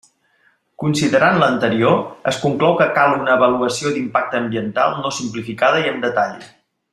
Considerant 0.83 1.35
l'anterior, 1.43 1.99
es 2.31 2.39
conclou 2.45 2.73
que 2.79 2.87
cal 2.95 3.13
una 3.19 3.35
avaluació 3.37 3.93
d'impacte 3.99 4.41
ambiental 4.43 4.97
no 5.05 5.13
simplificada 5.19 5.85
i 5.85 5.91
amb 5.93 6.09
detall. 6.09 6.39